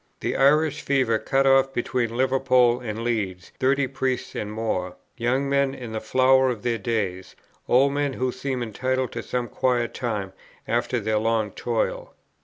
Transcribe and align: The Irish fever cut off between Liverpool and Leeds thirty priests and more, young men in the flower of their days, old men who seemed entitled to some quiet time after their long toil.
The 0.21 0.35
Irish 0.35 0.81
fever 0.81 1.19
cut 1.19 1.45
off 1.45 1.73
between 1.73 2.17
Liverpool 2.17 2.79
and 2.79 3.03
Leeds 3.03 3.51
thirty 3.59 3.85
priests 3.85 4.33
and 4.33 4.51
more, 4.51 4.95
young 5.15 5.47
men 5.47 5.75
in 5.75 5.91
the 5.91 6.01
flower 6.01 6.49
of 6.49 6.63
their 6.63 6.79
days, 6.79 7.35
old 7.69 7.93
men 7.93 8.13
who 8.13 8.31
seemed 8.31 8.63
entitled 8.63 9.11
to 9.11 9.21
some 9.21 9.47
quiet 9.47 9.93
time 9.93 10.33
after 10.67 10.99
their 10.99 11.19
long 11.19 11.51
toil. 11.51 12.15